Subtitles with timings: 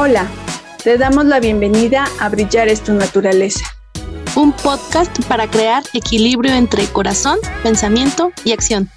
[0.00, 0.28] Hola,
[0.84, 3.64] te damos la bienvenida a Brillar es tu naturaleza.
[4.36, 8.88] Un podcast para crear equilibrio entre corazón, pensamiento y acción.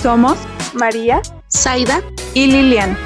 [0.00, 0.38] Somos
[0.72, 1.20] María,
[1.54, 2.00] Zaida
[2.32, 2.96] y Lilian.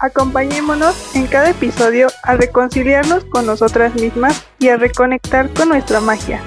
[0.00, 6.42] Acompañémonos en cada episodio a reconciliarnos con nosotras mismas y a reconectar con nuestra magia.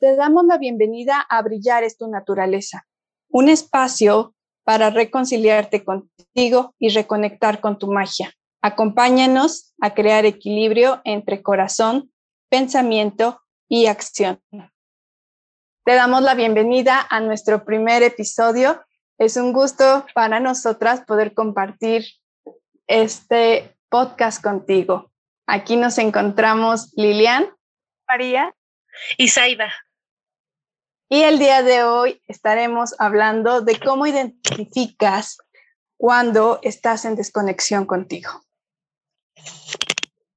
[0.00, 2.86] Te damos la bienvenida a Brillar es tu naturaleza,
[3.28, 4.34] un espacio
[4.64, 8.32] para reconciliarte contigo y reconectar con tu magia.
[8.62, 12.10] Acompáñanos a crear equilibrio entre corazón,
[12.48, 14.40] pensamiento y acción.
[15.84, 18.82] Te damos la bienvenida a nuestro primer episodio.
[19.18, 22.06] Es un gusto para nosotras poder compartir
[22.86, 25.12] este podcast contigo.
[25.46, 27.50] Aquí nos encontramos Lilian,
[28.08, 28.54] María
[29.18, 29.70] y Zaida.
[31.12, 35.38] Y el día de hoy estaremos hablando de cómo identificas
[35.96, 38.30] cuando estás en desconexión contigo.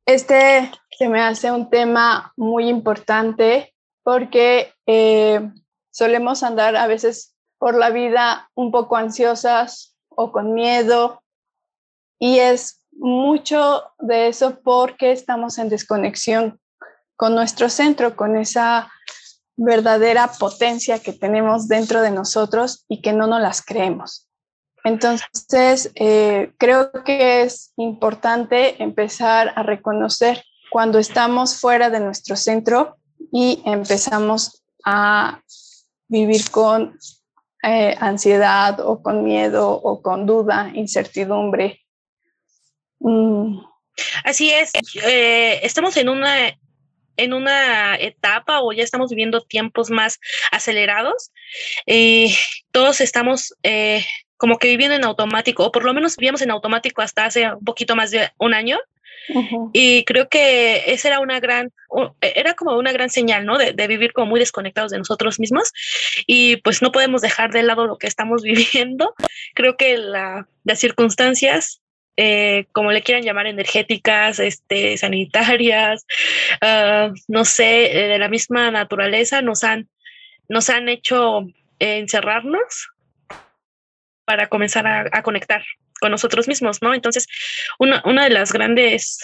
[0.07, 5.47] Este se me hace un tema muy importante porque eh,
[5.91, 11.21] solemos andar a veces por la vida un poco ansiosas o con miedo
[12.17, 16.59] y es mucho de eso porque estamos en desconexión
[17.15, 18.91] con nuestro centro, con esa
[19.55, 24.27] verdadera potencia que tenemos dentro de nosotros y que no nos las creemos.
[24.83, 32.97] Entonces, eh, creo que es importante empezar a reconocer cuando estamos fuera de nuestro centro
[33.31, 35.41] y empezamos a
[36.07, 36.97] vivir con
[37.63, 41.79] eh, ansiedad o con miedo o con duda, incertidumbre.
[42.99, 43.59] Mm.
[44.25, 44.71] Así es,
[45.05, 46.49] eh, estamos en una
[47.17, 50.19] en una etapa o ya estamos viviendo tiempos más
[50.51, 51.31] acelerados,
[51.85, 52.35] eh,
[52.71, 54.05] todos estamos eh,
[54.37, 57.63] como que viviendo en automático, o por lo menos vivíamos en automático hasta hace un
[57.63, 58.77] poquito más de un año.
[59.71, 61.71] Y creo que esa era una gran,
[62.19, 63.57] era como una gran señal, ¿no?
[63.57, 65.71] De, de, vivir como muy desconectados de nosotros mismos.
[66.27, 69.15] Y pues no podemos dejar de lado lo que estamos viviendo.
[69.53, 71.82] Creo que la, las circunstancias
[72.17, 76.05] eh, como le quieran llamar, energéticas, este, sanitarias,
[76.61, 79.89] uh, no sé, eh, de la misma naturaleza, nos han,
[80.49, 81.41] nos han hecho
[81.79, 82.89] eh, encerrarnos
[84.25, 85.63] para comenzar a, a, conectar
[85.99, 86.93] con nosotros mismos, ¿no?
[86.93, 87.27] Entonces,
[87.79, 89.19] una, una de las grandes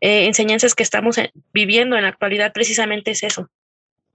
[0.00, 1.16] eh, enseñanzas que estamos
[1.54, 3.48] viviendo en la actualidad precisamente es eso,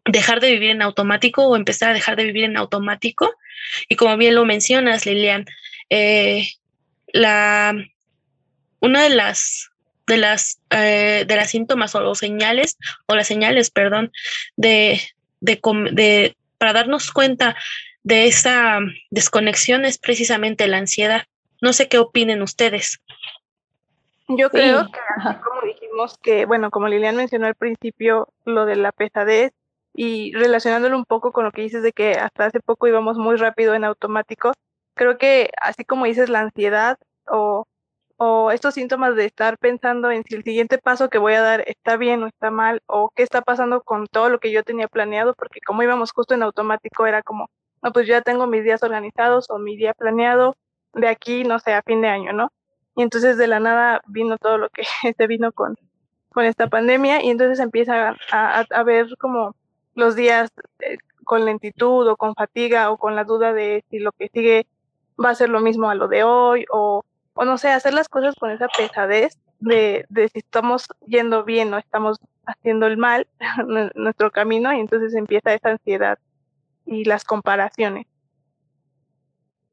[0.05, 3.33] dejar de vivir en automático o empezar a dejar de vivir en automático.
[3.87, 5.45] Y como bien lo mencionas, Lilian,
[5.89, 6.47] eh,
[7.07, 7.75] la,
[8.81, 9.69] una de las
[10.07, 14.11] de las eh, de las síntomas o los señales o las señales, perdón,
[14.55, 15.01] de,
[15.39, 15.59] de,
[15.91, 17.55] de para darnos cuenta
[18.03, 18.79] de esa
[19.11, 21.23] desconexión es precisamente la ansiedad.
[21.61, 22.99] No sé qué opinen ustedes.
[24.29, 24.91] Yo creo sí.
[24.91, 29.53] que, como dijimos, que, bueno, como Lilian mencionó al principio, lo de la pesadez
[29.93, 33.37] y relacionándolo un poco con lo que dices de que hasta hace poco íbamos muy
[33.37, 34.53] rápido en automático,
[34.93, 36.97] creo que así como dices la ansiedad
[37.27, 37.65] o
[38.21, 41.63] o estos síntomas de estar pensando en si el siguiente paso que voy a dar
[41.67, 44.89] está bien o está mal, o qué está pasando con todo lo que yo tenía
[44.89, 47.49] planeado, porque como íbamos justo en automático, era como,
[47.81, 50.57] no, pues ya tengo mis días organizados o mi día planeado
[50.93, 52.51] de aquí, no sé, a fin de año, ¿no?
[52.97, 54.83] Y entonces de la nada vino todo lo que
[55.17, 55.77] se vino con,
[56.33, 59.55] con esta pandemia y entonces empieza a ver como
[59.95, 64.11] los días eh, con lentitud o con fatiga o con la duda de si lo
[64.11, 64.67] que sigue
[65.23, 67.03] va a ser lo mismo a lo de hoy o
[67.33, 71.73] o no sé, hacer las cosas con esa pesadez de, de si estamos yendo bien
[71.73, 73.27] o estamos haciendo el mal
[73.95, 76.17] nuestro camino y entonces empieza esa ansiedad
[76.85, 78.07] y las comparaciones.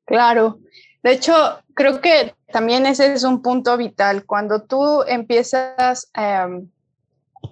[0.05, 0.61] Claro,
[1.03, 1.33] de hecho,
[1.75, 4.25] creo que también ese es un punto vital.
[4.27, 6.67] Cuando tú empiezas eh,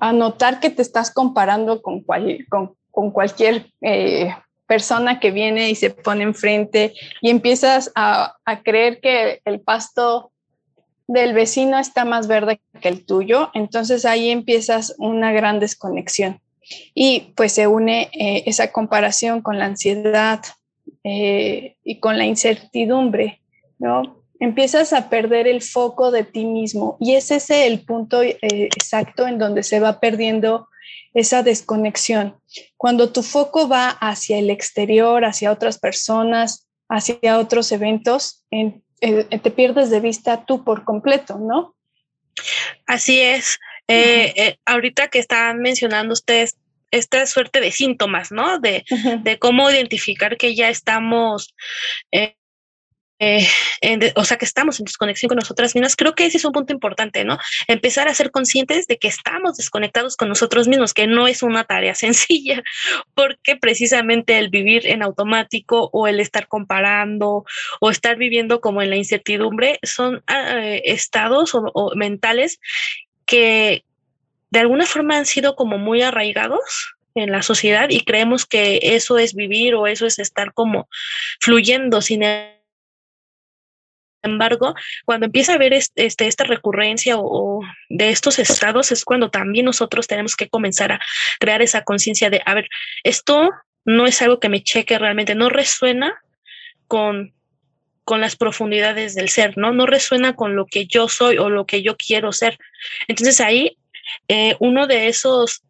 [0.01, 4.35] a notar que te estás comparando con, cual, con, con cualquier eh,
[4.75, 8.35] persona que viene y se pone enfrente y empiezas a,
[8.65, 10.33] creer que el pasto
[11.07, 16.41] del vecino está más verde que el tuyo, entonces ahí empiezas una gran desconexión
[16.93, 20.41] y pues se une eh, esa comparación con la ansiedad
[21.05, 23.43] eh, y con la incertidumbre,
[23.79, 24.25] ¿no?
[24.41, 29.29] Empiezas a perder el foco de ti mismo y ese es el punto eh, exacto
[29.29, 30.67] en donde se va perdiendo
[31.15, 32.37] esa desconexión.
[32.77, 39.25] Cuando tu foco va hacia el exterior, hacia otras personas, hacia otros eventos, en, eh,
[39.39, 41.75] te pierdes de vista tú por completo, ¿no?
[42.87, 43.59] Así es.
[43.87, 46.57] Eh, eh, ahorita que están mencionando ustedes
[46.91, 48.59] esta suerte de síntomas, ¿no?
[48.61, 48.85] De,
[49.23, 51.55] de cómo identificar que ya estamos
[52.13, 52.37] eh,
[53.19, 53.47] eh,
[54.17, 56.73] o sea, que estamos en desconexión con nosotras mismas, creo que ese es un punto
[56.73, 57.39] importante, ¿no?
[57.69, 61.65] Empezar a ser conscientes de que estamos desconectados con nosotros mismos, que no es una
[61.65, 62.63] tarea sencilla,
[63.15, 67.45] porque precisamente el vivir en automático o el estar comparando
[67.81, 72.61] o estar viviendo como en la incertidumbre son ah, estados o mentales
[73.27, 73.85] que
[74.51, 79.19] de alguna forma han sido como muy arraigados en la sociedad y creemos que eso
[79.19, 80.89] es vivir o eso es estar como
[81.41, 82.23] fluyendo sin
[84.25, 84.75] embargo,
[85.05, 90.07] cuando empieza a haber este, esta recurrencia o, de estos estados es cuando también nosotros
[90.07, 91.01] tenemos que comenzar a
[91.39, 92.69] crear esa conciencia de, a ver,
[93.03, 93.51] esto
[93.85, 96.15] no es algo que me cheque realmente, no resuena
[96.87, 97.35] con,
[98.05, 99.73] con las profundidades del ser, ¿no?
[99.73, 102.59] No resuena con lo que yo soy o lo que yo quiero ser.
[103.09, 103.77] Entonces ahí,
[104.29, 105.63] eh, uno de esos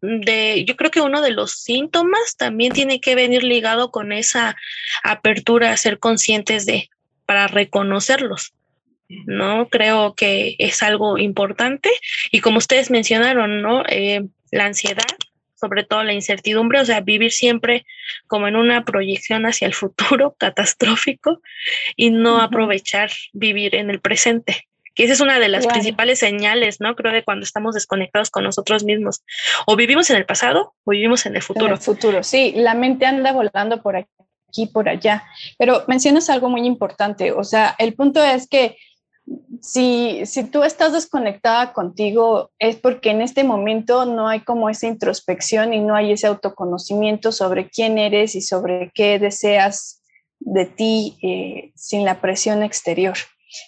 [0.00, 4.56] de, yo creo que uno de los síntomas también tiene que venir ligado con esa
[5.02, 6.90] apertura a ser conscientes de,
[7.26, 8.54] para reconocerlos.
[9.26, 9.68] ¿no?
[9.68, 11.90] Creo que es algo importante
[12.30, 13.82] y como ustedes mencionaron, ¿no?
[13.88, 15.04] Eh, la ansiedad,
[15.54, 17.84] sobre todo la incertidumbre, o sea, vivir siempre
[18.26, 21.40] como en una proyección hacia el futuro catastrófico
[21.96, 26.80] y no aprovechar vivir en el presente, que esa es una de las principales señales,
[26.80, 26.94] ¿no?
[26.94, 29.24] Creo de cuando estamos desconectados con nosotros mismos.
[29.66, 31.66] O vivimos en el pasado o vivimos en el futuro.
[31.66, 34.08] En el futuro, sí, la mente anda volando por aquí
[34.54, 35.24] aquí, por allá.
[35.58, 38.76] Pero mencionas algo muy importante, o sea, el punto es que
[39.60, 44.86] si, si tú estás desconectada contigo es porque en este momento no hay como esa
[44.86, 50.02] introspección y no hay ese autoconocimiento sobre quién eres y sobre qué deseas
[50.40, 53.16] de ti eh, sin la presión exterior.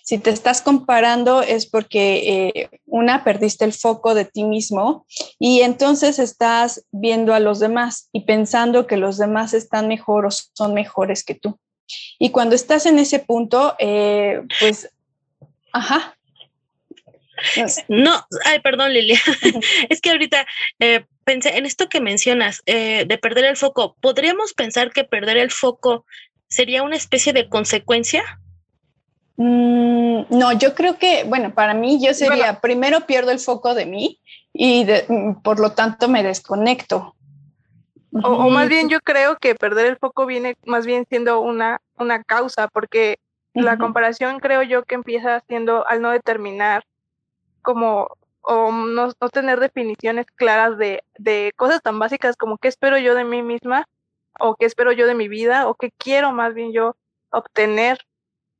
[0.02, 5.06] Si te estás comparando es porque eh, una, perdiste el foco de ti mismo
[5.38, 10.30] y entonces estás viendo a los demás y pensando que los demás están mejor o
[10.30, 11.58] son mejores que tú.
[12.18, 14.90] Y cuando estás en ese punto, eh, pues,
[15.72, 16.16] ajá.
[17.86, 19.20] No, ay, perdón, Lilia.
[19.88, 20.46] es que ahorita
[20.80, 23.94] eh, pensé en esto que mencionas de perder el foco.
[24.00, 26.06] ¿Podríamos pensar que perder el foco
[26.48, 28.40] sería una especie de consecuencia?
[29.36, 33.86] Mm, no, yo creo que, bueno, para mí yo sería, primero pierdo el foco de
[33.86, 34.20] mí
[34.52, 37.14] y mm, por lo tanto me desconecto.
[38.22, 42.22] O, más bien yo creo que perder el foco viene más bien siendo una, una
[42.24, 43.18] causa, porque
[43.52, 46.84] la comparación creo yo que empieza siendo al no determinar
[47.62, 48.08] como
[48.42, 53.14] o no, no tener definiciones claras de, de, cosas tan básicas como qué espero yo
[53.14, 53.88] de mí misma
[54.38, 56.96] o qué espero yo de mi vida o qué quiero más bien yo
[57.30, 57.98] obtener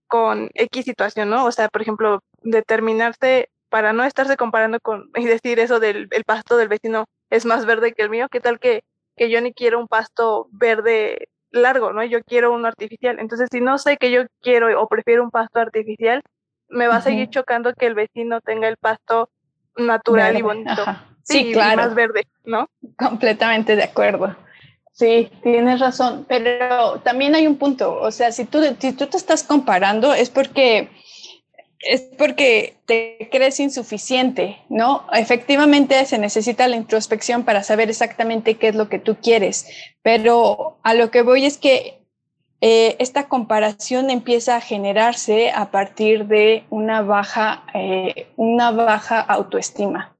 [0.06, 1.44] con X situación, ¿no?
[1.44, 6.24] O sea, por ejemplo, determinarse para no estarse comparando con y decir eso del el
[6.24, 8.84] pasto del vecino es más verde que el mío, ¿qué tal que,
[9.16, 12.04] que yo ni quiero un pasto verde largo, ¿no?
[12.04, 13.18] Yo quiero uno artificial.
[13.18, 16.22] Entonces, si no sé que yo quiero o prefiero un pasto artificial,
[16.68, 19.30] me va a seguir chocando que el vecino tenga el pasto
[19.76, 20.84] natural y bonito.
[21.22, 21.82] Sí, claro.
[21.82, 22.68] más verde, ¿no?
[22.96, 24.36] Completamente de acuerdo.
[24.96, 29.18] Sí, tienes razón, pero también hay un punto, o sea, si tú, si tú te
[29.18, 30.88] estás comparando es porque
[31.80, 35.04] es porque te crees insuficiente, ¿no?
[35.12, 39.66] Efectivamente se necesita la introspección para saber exactamente qué es lo que tú quieres,
[40.00, 42.00] pero a lo que voy es que
[42.62, 50.16] eh, esta comparación empieza a generarse a partir de una baja, eh, una baja autoestima.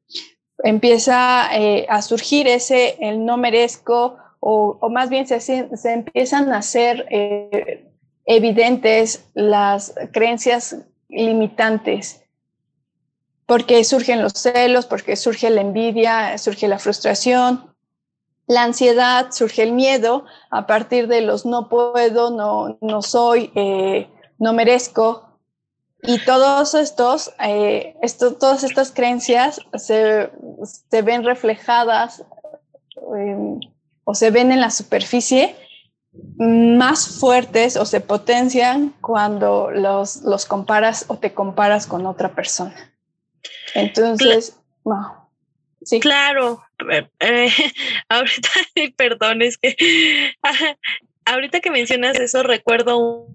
[0.63, 7.07] Empieza eh, a surgir ese el no merezco o, más bien se, empiezan a hacer
[7.11, 7.91] eh,
[8.25, 10.77] evidentes las creencias
[11.09, 12.23] limitantes,
[13.47, 17.75] porque surgen los celos, porque surge la envidia, surge la frustración,
[18.47, 20.25] la ansiedad, surge el miedo.
[20.51, 25.23] A partir de los no puedo, no, no soy, eh, no merezco.
[26.03, 27.97] Y todos estos, eh,
[28.39, 30.31] todas estas creencias se,
[30.91, 32.25] se ven reflejadas
[34.07, 35.57] o se ven en la superficie
[36.39, 42.95] más fuertes o se potencian cuando los, los comparas o te comparas con otra persona.
[43.75, 45.31] Entonces, no.
[45.83, 46.01] Sí.
[46.01, 47.49] Claro, eh, eh,
[48.09, 48.49] ahorita,
[48.97, 49.77] perdón, es que
[51.25, 53.27] ahorita que mencionas eso, recuerdo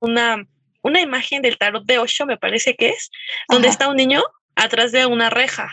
[0.00, 0.46] una,
[0.82, 3.10] una imagen del tarot de Osho, me parece que es,
[3.48, 4.22] donde está un niño
[4.56, 5.70] atrás de una reja,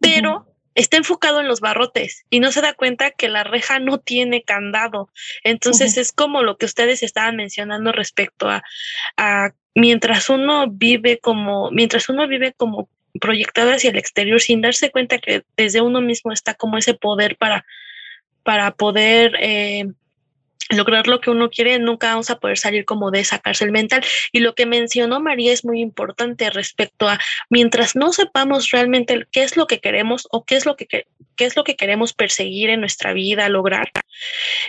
[0.00, 0.47] pero
[0.78, 4.44] está enfocado en los barrotes y no se da cuenta que la reja no tiene
[4.44, 5.10] candado.
[5.42, 8.62] Entonces es como lo que ustedes estaban mencionando respecto a,
[9.16, 12.88] a mientras uno vive como, mientras uno vive como
[13.20, 17.36] proyectado hacia el exterior sin darse cuenta que desde uno mismo está como ese poder
[17.36, 17.66] para,
[18.44, 19.88] para poder eh,
[20.70, 24.02] lograr lo que uno quiere, nunca vamos a poder salir como de esa cárcel mental.
[24.32, 27.18] Y lo que mencionó María es muy importante respecto a,
[27.50, 31.44] mientras no sepamos realmente qué es lo que queremos o qué es lo que, qué
[31.44, 33.90] es lo que queremos perseguir en nuestra vida, lograr,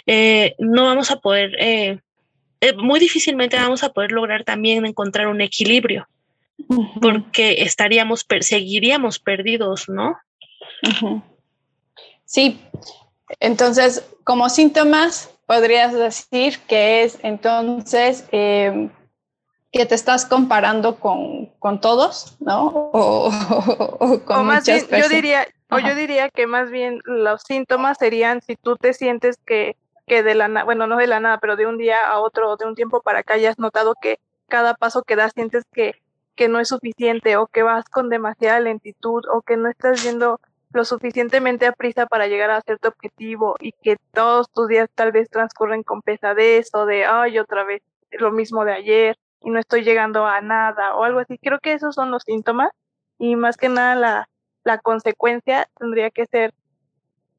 [0.06, 2.00] eh, no vamos a poder, eh,
[2.62, 6.08] eh, muy difícilmente vamos a poder lograr también encontrar un equilibrio,
[7.02, 10.18] porque estaríamos, seguiríamos perdidos, ¿no?
[12.26, 12.60] Sí,
[13.40, 18.92] entonces, como síntomas, podrías decir que es entonces em,
[19.72, 22.68] que te estás comparando con, con todos, ¿no?
[22.94, 23.32] O,
[24.26, 28.58] con más bien, yo diría, o yo diría que más bien los síntomas serían si
[28.58, 29.76] tú te sientes que,
[30.06, 32.56] que de la nada, bueno, no de la nada, pero de un día a otro,
[32.56, 35.96] de un tiempo para acá, ya has notado que cada paso que das sientes que,
[36.36, 40.40] que no es suficiente o que vas con demasiada lentitud o que no estás viendo
[40.72, 45.12] lo suficientemente a prisa para llegar a cierto objetivo y que todos tus días tal
[45.12, 49.60] vez transcurren con pesadez o de, ay, otra vez lo mismo de ayer y no
[49.60, 51.38] estoy llegando a nada o algo así.
[51.38, 52.72] Creo que esos son los síntomas
[53.18, 54.30] y más que nada la,
[54.64, 56.54] la consecuencia tendría que ser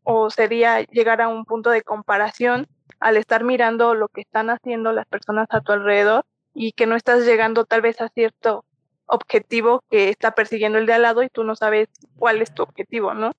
[0.03, 2.67] o sería llegar a un punto de comparación
[2.99, 6.97] al estar mirando lo que están haciendo las personas a tu alrededor y que no
[6.97, 8.65] estás llegando tal vez a cierto
[9.11, 12.63] objetivo que está persiguiendo el de al lado y tú no sabes cuál es tu
[12.63, 13.33] objetivo, ¿no?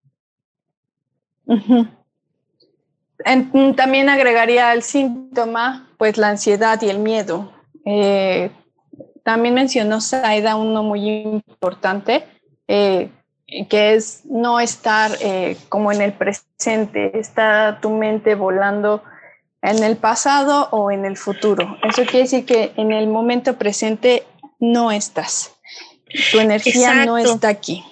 [3.75, 7.51] también agregaría al síntoma, pues la ansiedad y el miedo.
[7.85, 8.51] Eh,
[9.23, 12.25] también mencionó Saida uno muy importante,
[12.67, 13.09] eh,
[13.69, 19.03] que es no estar eh, como en el presente, está tu mente volando
[19.61, 21.77] en el pasado o en el futuro.
[21.83, 24.23] Eso quiere decir que en el momento presente
[24.59, 25.60] no estás.
[26.31, 27.83] Tu energía no está aquí.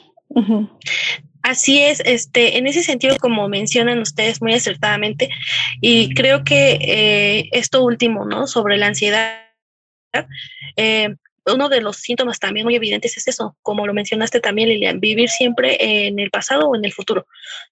[1.42, 5.30] Así es, este, en ese sentido, como mencionan ustedes muy acertadamente,
[5.82, 8.46] y creo que eh, esto último, ¿no?
[8.46, 9.40] Sobre la ansiedad,
[10.76, 15.00] eh, uno de los síntomas también muy evidentes es eso, como lo mencionaste también, Lilian,
[15.00, 17.26] vivir siempre en el pasado o en el futuro,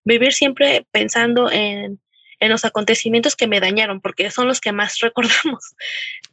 [0.04, 2.00] vivir siempre pensando en
[2.40, 5.76] en los acontecimientos que me dañaron, porque son los que más recordamos,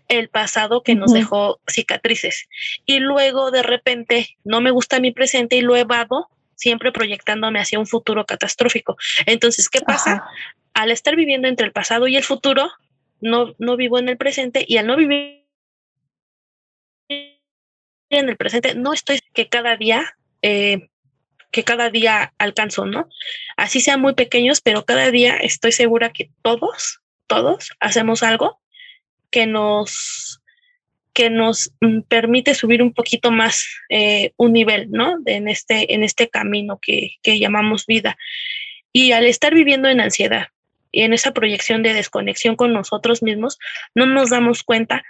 [0.08, 2.48] el pasado que nos dejó cicatrices.
[2.86, 7.78] Y luego de repente no me gusta mi presente y lo evado, siempre proyectándome hacia
[7.78, 8.96] un futuro catastrófico.
[9.26, 10.24] Entonces, ¿qué pasa?
[10.72, 12.70] Al estar viviendo entre el pasado y el futuro,
[13.20, 15.44] no, no vivo en el presente y al no vivir
[17.08, 20.88] en el presente, no estoy que cada día eh,
[21.50, 23.08] que cada día alcanzo, ¿no?
[23.56, 28.60] Así sean muy pequeños, pero cada día estoy segura que todos, todos hacemos algo
[29.34, 30.40] que nos
[31.12, 35.16] que nos mm, permite subir un poquito más eh, un nivel, ¿no?
[35.26, 38.16] en, este, en este camino que, que llamamos vida.
[38.92, 40.48] Y al estar viviendo en ansiedad
[40.92, 43.58] y en esa proyección de desconexión con nosotros mismos,
[43.94, 45.04] no nos damos cuenta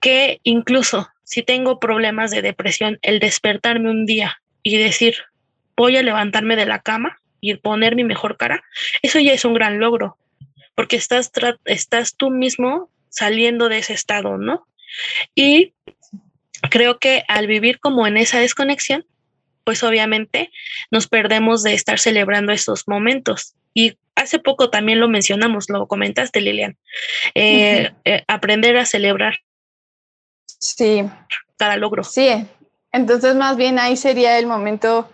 [0.00, 5.16] que incluso si tengo problemas de depresión, el despertarme un día y decir,
[5.76, 8.64] voy a levantarme de la cama y poner mi mejor cara,
[9.02, 10.16] eso ya es un gran logro,
[10.74, 11.30] porque estás,
[11.64, 14.66] estás tú mismo saliendo de ese estado, ¿no?
[15.34, 15.74] Y
[16.70, 19.06] creo que al vivir como en esa desconexión,
[19.64, 20.50] pues obviamente
[20.90, 23.54] nos perdemos de estar celebrando esos momentos.
[23.72, 26.76] Y hace poco también lo mencionamos, lo comentaste, Lilian,
[27.34, 29.38] eh, eh, aprender a celebrar.
[30.46, 31.04] Sí.
[31.56, 32.04] Cada logro.
[32.04, 32.46] Sí,
[32.92, 35.10] entonces más bien ahí sería el momento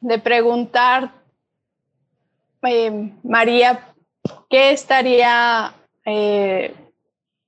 [0.00, 1.12] de preguntar,
[2.62, 3.94] eh, María,
[4.50, 5.74] ¿qué estaría,
[6.04, 6.74] eh,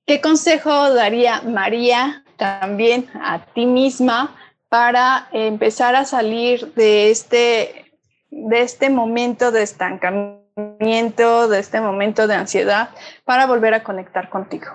[0.05, 4.35] qué consejo daría María también a ti misma
[4.69, 7.91] para empezar a salir de este,
[8.29, 12.89] de este momento de estancamiento, de este momento de ansiedad,
[13.23, 14.67] para volver a conectar contigo?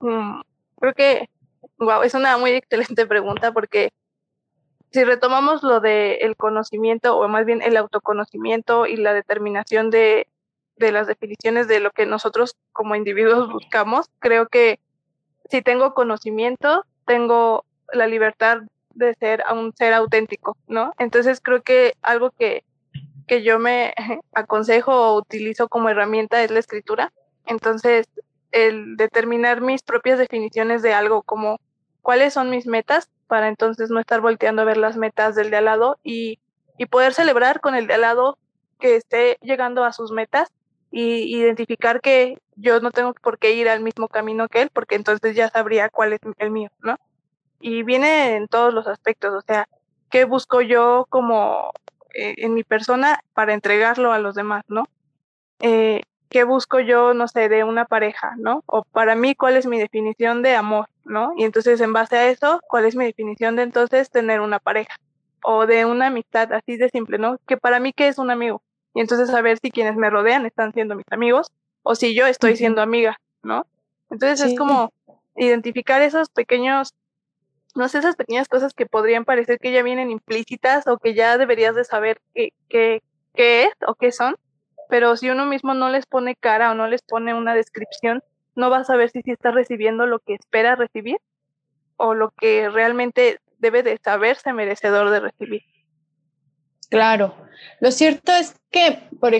[0.00, 0.40] Mm,
[0.80, 1.28] creo que,
[2.04, 3.90] es una muy excelente pregunta porque
[4.90, 10.28] si retomamos lo del el conocimiento, o más bien el autoconocimiento y la determinación de,
[10.76, 14.80] de las definiciones de lo que nosotros como individuos buscamos, creo que
[15.50, 18.62] si tengo conocimiento, tengo la libertad
[18.94, 20.92] de ser un ser auténtico, ¿no?
[20.98, 22.64] Entonces creo que algo que,
[23.26, 23.94] que yo me
[24.32, 27.12] aconsejo o utilizo como herramienta es la escritura.
[27.46, 28.08] Entonces,
[28.52, 31.60] el determinar mis propias definiciones de algo como
[32.02, 35.56] cuáles son mis metas para entonces no estar volteando a ver las metas del de
[35.56, 36.38] al lado y,
[36.78, 38.38] y poder celebrar con el de al lado
[38.78, 40.52] que esté llegando a sus metas
[40.96, 44.94] y identificar que yo no tengo por qué ir al mismo camino que él, porque
[44.94, 46.98] entonces ya sabría cuál es el mío, ¿no?
[47.60, 49.68] Y viene en todos los aspectos, o sea,
[50.08, 51.72] qué busco yo como
[52.14, 54.84] eh, en mi persona para entregarlo a los demás, ¿no?
[55.58, 58.62] Eh, ¿Qué busco yo, no sé, de una pareja, ¿no?
[58.66, 61.32] O para mí, ¿cuál es mi definición de amor, ¿no?
[61.36, 64.94] Y entonces, en base a eso, ¿cuál es mi definición de entonces tener una pareja?
[65.42, 67.38] O de una amistad, así de simple, ¿no?
[67.48, 68.62] Que para mí, ¿qué es un amigo?
[68.94, 71.50] Y entonces saber si quienes me rodean están siendo mis amigos
[71.82, 73.66] o si yo estoy siendo amiga, ¿no?
[74.10, 74.92] Entonces es como
[75.36, 76.94] identificar esos pequeños,
[77.74, 81.36] no sé, esas pequeñas cosas que podrían parecer que ya vienen implícitas o que ya
[81.38, 83.02] deberías de saber qué, qué,
[83.34, 84.36] qué es o qué son,
[84.88, 88.22] pero si uno mismo no les pone cara o no les pone una descripción,
[88.54, 91.18] no vas a saber si, si está recibiendo lo que espera recibir
[91.96, 95.62] o lo que realmente debe de saberse merecedor de recibir.
[96.90, 97.34] Claro,
[97.80, 99.32] lo cierto es que, por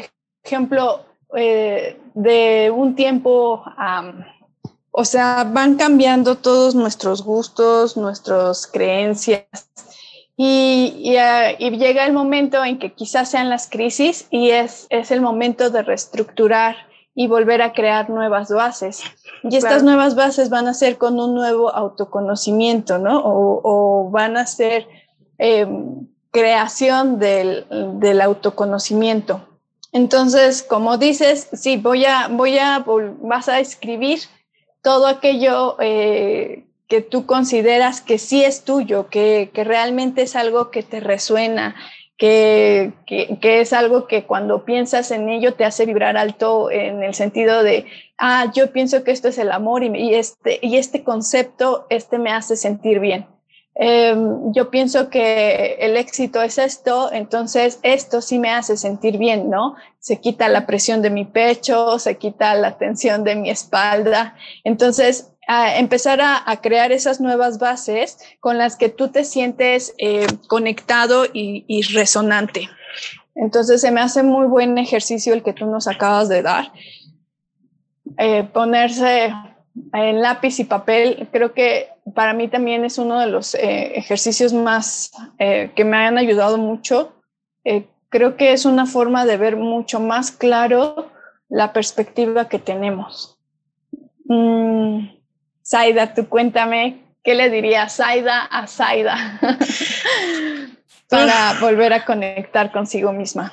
[0.44, 1.04] ejemplo,
[1.36, 4.12] eh, de un tiempo a
[4.96, 9.44] o sea, van cambiando todos nuestros gustos, nuestras creencias.
[10.36, 10.94] Y,
[11.58, 15.70] y, llega el momento en que quizás sean las crisis y es, es el momento
[15.70, 16.76] de reestructurar
[17.12, 19.02] y volver a crear nuevas bases.
[19.42, 23.18] Y estas nuevas bases van a ser con un nuevo autoconocimiento, ¿no?
[23.18, 24.86] O, o van a ser
[25.38, 27.64] em, creación del,
[28.00, 29.46] del, autoconocimiento.
[29.92, 32.84] Entonces, como dices, sí, voy a, voy a,
[33.22, 34.18] vas a escribir
[34.82, 40.82] todo aquello eh, que tú consideras que sí es tuyo, que, realmente es algo que
[40.82, 41.76] te resuena,
[42.18, 47.62] que, es algo que cuando piensas en ello te hace vibrar alto en el sentido
[47.62, 47.86] de,
[48.18, 52.32] ah, yo pienso que esto es el amor y, este, y este concepto, este me
[52.32, 53.28] hace sentir bien.
[53.76, 59.50] Em, yo pienso que el éxito es esto, entonces esto sí me hace sentir bien,
[59.50, 59.74] ¿no?
[59.98, 64.36] Se quita la presión de mi pecho, se quita la tensión de mi espalda.
[64.62, 65.32] Entonces,
[65.76, 71.82] empezar a, crear esas nuevas bases con las que tú te sientes eh, conectado y,
[71.94, 72.68] resonante.
[73.34, 76.72] Entonces, se me hace muy buen ejercicio el que tú nos acabas de dar.
[78.18, 79.34] Eh, ponerse
[79.92, 84.52] en lápiz y papel, creo que para mí también es uno de los eh, ejercicios
[84.52, 87.14] más eh, que me han ayudado mucho.
[87.64, 91.10] Eh, creo que es una forma de ver mucho más claro
[91.48, 93.38] la perspectiva que tenemos.
[94.26, 95.08] Mm,
[95.64, 99.40] Zaida, tú cuéntame, ¿qué le diría Zaida a Zaida
[101.08, 103.52] para volver a conectar consigo misma?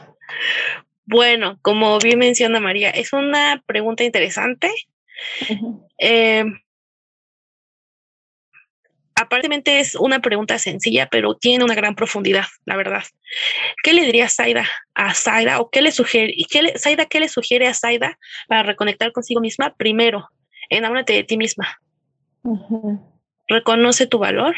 [1.06, 4.72] Bueno, como bien menciona María, es una pregunta interesante
[5.98, 6.46] eh,
[9.16, 13.04] aparentemente es una pregunta sencilla, pero tiene una gran profundidad, la verdad.
[13.84, 17.30] ¿Qué le diría Zaida a Zaida o qué le sugiere, qué le, Zaida, qué le
[17.30, 19.76] sugiere a Zaida para reconectar consigo misma?
[19.76, 20.30] Primero,
[20.70, 21.80] enamórate de ti misma.
[23.48, 24.56] Reconoce tu valor,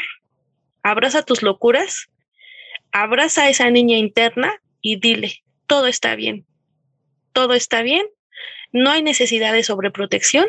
[0.82, 2.08] abraza tus locuras,
[2.92, 6.46] abraza a esa niña interna y dile, todo está bien,
[7.32, 8.06] todo está bien
[8.74, 10.46] no hay necesidad de sobreprotección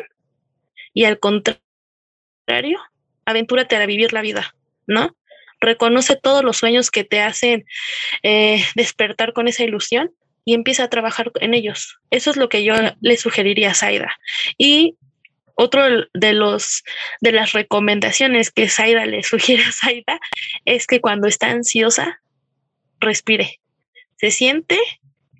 [0.92, 1.60] y al contrario,
[3.26, 4.54] aventúrate a vivir la vida,
[4.86, 5.16] ¿no?
[5.60, 7.66] Reconoce todos los sueños que te hacen
[8.22, 10.10] eh, despertar con esa ilusión
[10.44, 11.98] y empieza a trabajar en ellos.
[12.10, 14.16] Eso es lo que yo le sugeriría a Zaida.
[14.56, 14.96] Y
[15.54, 16.84] otro de los
[17.20, 20.20] de las recomendaciones que Zaida le sugiere a Zaida
[20.64, 22.20] es que cuando está ansiosa,
[23.00, 23.60] respire.
[24.16, 24.78] Se siente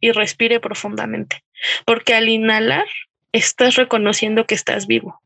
[0.01, 1.43] y respire profundamente
[1.85, 2.87] porque al inhalar
[3.33, 5.21] estás reconociendo que estás vivo.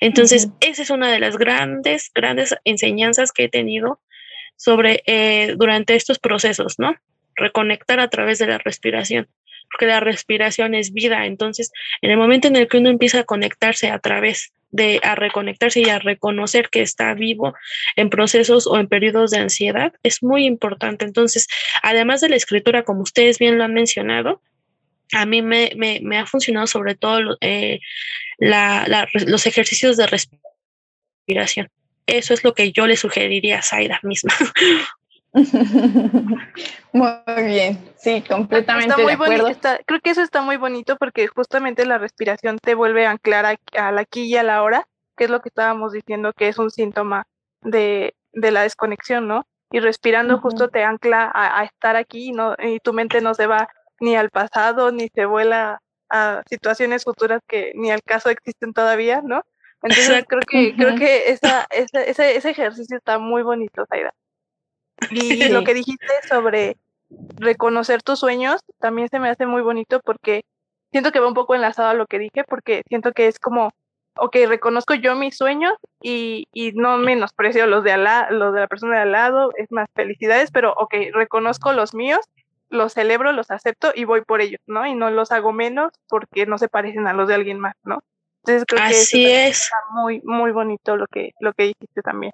[0.00, 4.00] Entonces, esa es una de las grandes, grandes enseñanzas que he tenido
[4.56, 6.96] sobre eh, durante estos procesos, ¿no?
[7.34, 9.28] Reconectar a través de la respiración,
[9.70, 11.26] porque la respiración es vida.
[11.26, 15.14] Entonces, en el momento en el que uno empieza a conectarse a través de a
[15.14, 17.54] reconectarse y a reconocer que está vivo
[17.94, 21.04] en procesos o en periodos de ansiedad, es muy importante.
[21.04, 21.46] Entonces,
[21.82, 24.42] además de la escritura, como ustedes bien lo han mencionado,
[25.12, 27.80] a mí me, me, ha funcionado sobre todo eh,
[28.38, 31.68] los ejercicios de respiración.
[32.06, 34.32] Eso es lo que yo le sugeriría a Zaira misma.
[36.92, 39.42] Muy bien, sí, completamente está muy de acuerdo.
[39.42, 43.44] Bonito, creo que eso está muy bonito porque justamente la respiración te vuelve a anclar
[43.44, 46.58] a, la aquí y a la hora, que es lo que estábamos diciendo que es
[46.58, 47.26] un síntoma
[47.60, 49.46] de, de la desconexión, ¿no?
[49.70, 52.54] Y respirando justo te ancla a, a, estar aquí ¿no?
[52.58, 53.68] y tu mente no se va
[54.00, 55.80] ni al pasado, ni se vuela
[56.10, 59.42] a situaciones futuras que ni al caso existen todavía, ¿no?
[59.82, 64.12] Entonces creo que, creo que esa, ese, ese, ejercicio está muy bonito, Zaida.
[65.10, 66.76] Y lo que dijiste sobre
[67.36, 70.44] reconocer tus sueños también se me hace muy bonito porque
[70.90, 73.72] siento que va un poco enlazado a lo que dije, porque siento que es como
[74.18, 77.96] ok, reconozco yo mis sueños y, y no menosprecio los de,
[78.30, 82.20] los de la persona de al lado, es más, felicidades, pero ok, reconozco los míos,
[82.68, 84.86] los celebro, los acepto y voy por ellos, ¿no?
[84.86, 88.02] Y no los hago menos porque no se parecen a los de alguien más, ¿no?
[88.44, 89.62] Entonces creo Así que es.
[89.62, 92.32] está muy, muy bonito lo que, lo que dijiste también.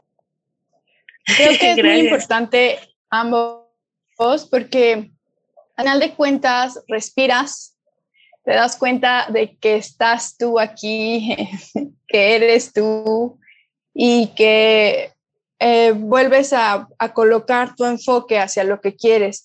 [1.25, 2.79] Creo que es muy importante
[3.11, 3.63] ambos
[4.51, 5.11] porque
[5.77, 7.77] al final de cuentas respiras,
[8.45, 11.37] te das cuenta de que estás tú aquí,
[12.09, 13.39] que eres tú
[13.95, 15.13] y que
[15.59, 19.45] eh, vuelves a, colocar tu enfoque hacia lo que quieres.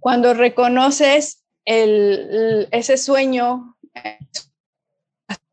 [0.00, 3.76] Cuando reconoces ese sueño,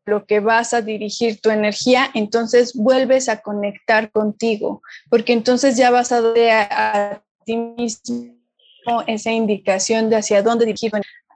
[0.06, 5.90] lo que vas a dirigir tu energía, entonces vuelves a conectar contigo, porque entonces ya
[5.90, 10.92] vas a dar a, ti mismo esa indicación de hacia dónde dirigir,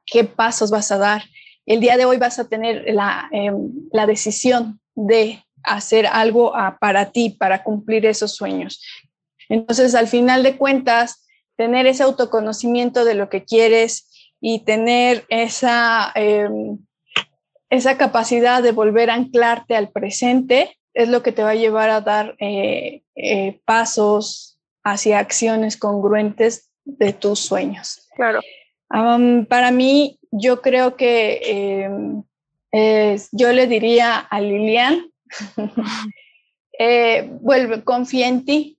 [0.07, 1.23] qué pasos vas a dar.
[1.67, 7.13] El día de hoy vas a tener la, em, la decisión de hacer algo para
[7.13, 8.83] ti, para cumplir esos sueños.
[9.49, 11.28] Entonces, al final de cuentas,
[11.59, 14.09] tener ese autoconocimiento de lo que quieres
[14.41, 16.79] y tener esa, em,
[17.69, 21.91] esa capacidad de volver a anclarte al presente es lo que te va a llevar
[21.91, 28.09] a dar eh, eh, pasos hacia acciones congruentes de tus sueños.
[28.15, 28.41] Claro.
[29.49, 32.23] para mí, yo creo que em,
[33.33, 35.11] yo le diría a Lilian,
[36.79, 38.78] eh, vuelve, confía en ti.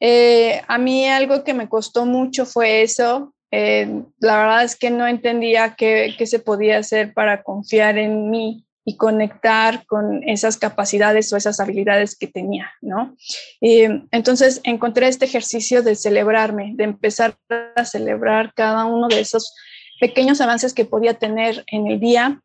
[0.00, 5.06] A mí algo que me costó mucho fue eso, eh, la verdad es que no
[5.06, 11.36] entendía qué, se podía hacer para confiar en mí y conectar con esas capacidades o
[11.36, 13.16] esas habilidades que tenía, ¿no?
[13.60, 17.36] entonces encontré este ejercicio de celebrarme, de empezar
[17.74, 19.54] a celebrar cada uno de esos
[20.00, 22.42] pequeños avances que podía tener en el día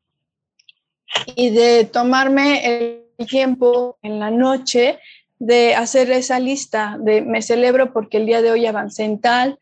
[1.35, 4.97] y de tomarme el tiempo en la noche
[5.41, 9.57] de hacer esa lista de me celebro porque el día de hoy avancé en tal,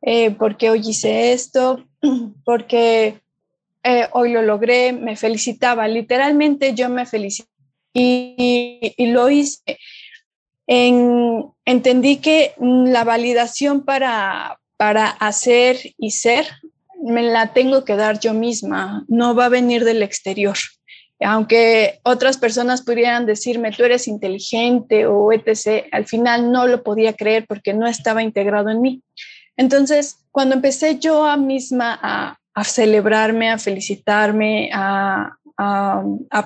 [0.00, 1.84] eh, porque hoy hice esto,
[2.44, 3.20] porque
[3.82, 7.48] eh, hoy lo logré, me felicitaba, literalmente yo me felicité
[7.92, 9.76] y, lo hice.
[10.68, 16.46] entendí que la validación para, para hacer y ser
[17.02, 20.56] me la tengo que dar yo misma, no va a venir del exterior.
[21.24, 27.14] Aunque otras personas pudieran decirme, tú eres inteligente o etc., al final no lo podía
[27.14, 29.02] creer porque no estaba integrado en mí.
[29.56, 35.36] Entonces, cuando empecé yo a misma a, celebrarme, a felicitarme, a,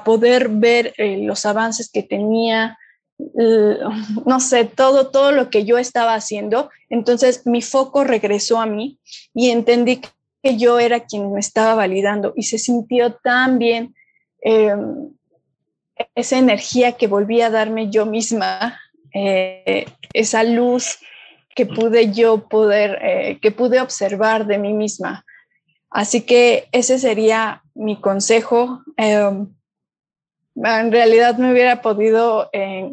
[0.04, 2.76] poder ver eh, los avances que tenía,
[3.18, 8.98] no sé, todo, todo lo que yo estaba haciendo, entonces mi foco regresó a mí
[9.34, 10.00] y entendí
[10.42, 13.94] que yo era quien me estaba validando y se sintió tan bien
[14.40, 15.10] em,
[16.14, 18.78] esa energía que volví a darme yo misma,
[19.14, 20.98] eh, esa luz
[21.54, 25.24] que pude yo poder, eh, que pude observar de mí misma.
[25.90, 28.82] Así que ese sería mi consejo.
[28.96, 29.48] Em,
[30.54, 32.90] en realidad me hubiera podido, eh,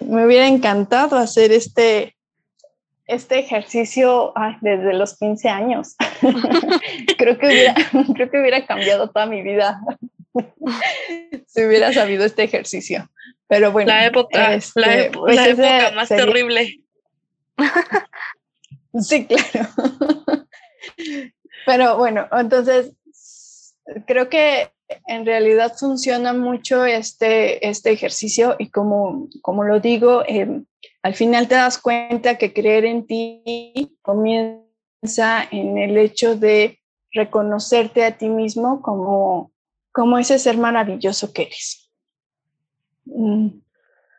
[0.00, 2.14] me hubiera encantado hacer este,
[3.06, 5.94] este ejercicio desde los 15 años.
[7.18, 7.74] creo, que hubiera,
[8.14, 9.80] creo que hubiera cambiado toda mi vida
[11.46, 13.08] si hubiera sabido este ejercicio.
[13.46, 16.80] Pero bueno, la época, la, este, pues época más terrible.
[19.00, 19.68] sí, claro.
[21.66, 22.92] Pero bueno, entonces
[24.06, 24.70] creo que
[25.06, 30.66] en realidad funciona mucho este, este ejercicio y como, como lo digo, em,
[31.02, 36.78] al final te das cuenta que creer en ti comienza en el hecho de
[37.12, 39.52] reconocerte a ti mismo como,
[39.94, 41.88] como ese ser maravilloso que eres.
[43.04, 43.60] Mm.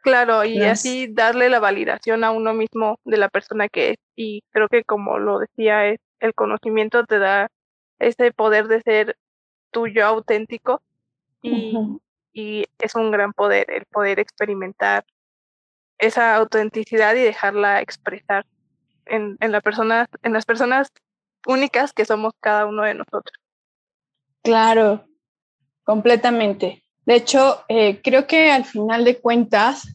[0.02, 3.98] Claro, y así darle la validación a uno mismo de la persona que es.
[4.16, 7.50] Y creo que como lo decía, es el conocimiento te da
[8.00, 9.18] ese poder de ser
[9.72, 10.82] tuyo auténtico
[11.42, 11.76] y,
[12.32, 15.04] y es un gran poder el poder experimentar
[15.98, 18.46] esa autenticidad y dejarla expresar
[19.06, 20.94] en, en, la persona, en las personas
[21.46, 23.34] únicas que somos cada uno de nosotros.
[24.42, 25.06] Claro,
[25.86, 26.84] completamente.
[27.06, 29.88] De hecho, eh, creo que al final de cuentas,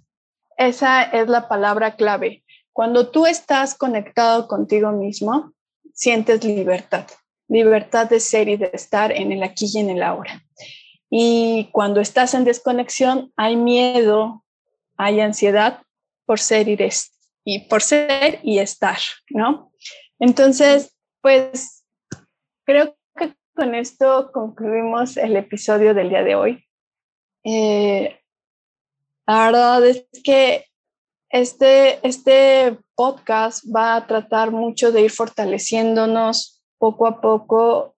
[0.56, 2.44] esa es la palabra clave.
[2.72, 5.52] Cuando tú estás conectado contigo mismo,
[5.92, 7.06] sientes libertad,
[7.48, 10.42] libertad de ser y de estar en el aquí y en el ahora.
[11.10, 14.44] Y cuando estás en desconexión, hay miedo,
[14.96, 15.82] hay ansiedad
[16.24, 16.78] por ser y,
[17.44, 18.98] y por ser y estar,
[19.30, 19.72] ¿no?
[20.20, 21.84] Entonces, pues
[22.64, 22.94] creo
[23.54, 26.64] con esto concluimos el episodio del día de hoy.
[27.44, 28.20] Eh,
[29.26, 30.66] La verdad es que
[31.28, 37.94] este, este podcast va a tratar mucho de ir fortaleciéndonos poco a poco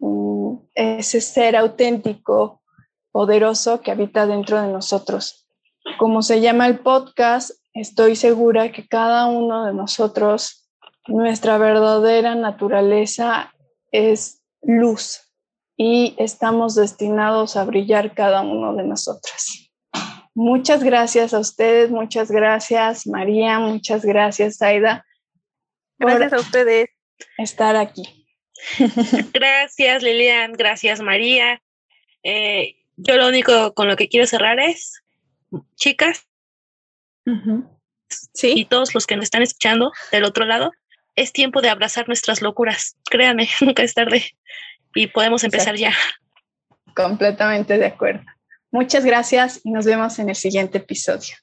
[0.00, 2.62] mm, ese ser auténtico,
[3.12, 5.46] poderoso que habita dentro de nosotros.
[5.98, 10.68] Como se llama el podcast, estoy segura que cada uno de nosotros,
[11.06, 13.52] nuestra verdadera naturaleza
[13.92, 14.35] es
[14.66, 15.22] luz
[15.76, 19.70] y estamos destinados a brillar cada uno de nosotras.
[20.34, 25.06] Muchas gracias a ustedes, muchas gracias María, muchas gracias Aida.
[25.98, 26.90] Gracias a ustedes.
[27.38, 28.26] Estar aquí.
[29.32, 31.62] Gracias Lilian, gracias María.
[32.22, 35.02] Eh, yo lo único con lo que quiero cerrar es,
[35.76, 36.26] chicas,
[38.34, 38.52] ¿Sí?
[38.56, 40.72] y todos los que nos están escuchando del otro lado,
[41.16, 42.96] es tiempo de abrazar nuestras locuras.
[43.10, 44.36] Créanme, nunca es tarde
[44.94, 45.92] y podemos empezar ya.
[46.94, 48.24] Completamente de acuerdo.
[48.70, 51.34] Muchas gracias y nos vemos en el siguiente episodio.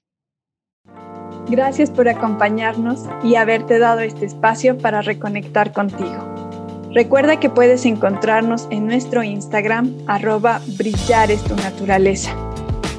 [1.48, 6.30] Gracias por acompañarnos y haberte dado este espacio para reconectar contigo.
[6.94, 12.36] Recuerda que puedes encontrarnos en nuestro Instagram arroba brillar es tu naturaleza.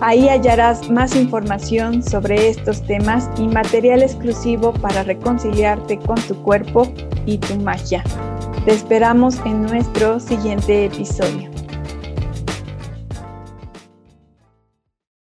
[0.06, 6.92] Ahí hallarás más información sobre estos temas y material exclusivo para reconciliarte con tu cuerpo
[7.24, 8.04] y tu magia.
[8.66, 11.63] Te esperamos en nuestro siguiente episodio.